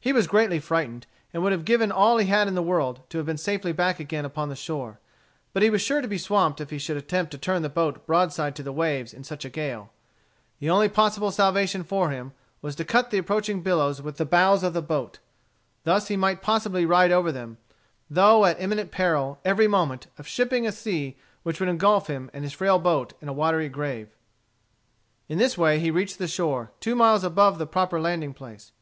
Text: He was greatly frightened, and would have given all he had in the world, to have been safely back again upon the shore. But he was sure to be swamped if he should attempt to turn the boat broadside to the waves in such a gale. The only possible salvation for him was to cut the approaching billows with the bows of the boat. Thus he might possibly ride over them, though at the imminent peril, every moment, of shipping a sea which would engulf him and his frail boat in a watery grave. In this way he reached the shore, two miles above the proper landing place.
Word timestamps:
He 0.00 0.12
was 0.12 0.26
greatly 0.26 0.58
frightened, 0.58 1.06
and 1.32 1.40
would 1.40 1.52
have 1.52 1.64
given 1.64 1.92
all 1.92 2.18
he 2.18 2.26
had 2.26 2.48
in 2.48 2.56
the 2.56 2.62
world, 2.64 3.08
to 3.10 3.18
have 3.18 3.26
been 3.28 3.36
safely 3.38 3.70
back 3.72 4.00
again 4.00 4.24
upon 4.24 4.48
the 4.48 4.56
shore. 4.56 4.98
But 5.52 5.62
he 5.62 5.70
was 5.70 5.80
sure 5.80 6.00
to 6.00 6.08
be 6.08 6.18
swamped 6.18 6.60
if 6.60 6.70
he 6.70 6.78
should 6.78 6.96
attempt 6.96 7.30
to 7.30 7.38
turn 7.38 7.62
the 7.62 7.68
boat 7.68 8.04
broadside 8.08 8.56
to 8.56 8.64
the 8.64 8.72
waves 8.72 9.14
in 9.14 9.22
such 9.22 9.44
a 9.44 9.48
gale. 9.48 9.92
The 10.58 10.68
only 10.68 10.88
possible 10.88 11.30
salvation 11.30 11.84
for 11.84 12.10
him 12.10 12.32
was 12.60 12.74
to 12.74 12.84
cut 12.84 13.10
the 13.12 13.18
approaching 13.18 13.62
billows 13.62 14.02
with 14.02 14.16
the 14.16 14.24
bows 14.24 14.64
of 14.64 14.74
the 14.74 14.82
boat. 14.82 15.20
Thus 15.84 16.08
he 16.08 16.16
might 16.16 16.42
possibly 16.42 16.84
ride 16.84 17.12
over 17.12 17.30
them, 17.30 17.58
though 18.10 18.44
at 18.46 18.56
the 18.58 18.64
imminent 18.64 18.90
peril, 18.90 19.38
every 19.44 19.68
moment, 19.68 20.08
of 20.18 20.26
shipping 20.26 20.66
a 20.66 20.72
sea 20.72 21.16
which 21.44 21.60
would 21.60 21.68
engulf 21.68 22.08
him 22.08 22.30
and 22.32 22.42
his 22.42 22.52
frail 22.52 22.80
boat 22.80 23.12
in 23.22 23.28
a 23.28 23.32
watery 23.32 23.68
grave. 23.68 24.08
In 25.28 25.38
this 25.38 25.56
way 25.56 25.78
he 25.78 25.92
reached 25.92 26.18
the 26.18 26.26
shore, 26.26 26.72
two 26.80 26.96
miles 26.96 27.22
above 27.22 27.58
the 27.58 27.66
proper 27.68 28.00
landing 28.00 28.34
place. 28.34 28.72